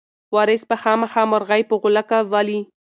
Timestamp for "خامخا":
0.83-1.23